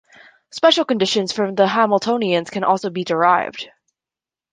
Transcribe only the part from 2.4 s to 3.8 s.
can also be derived.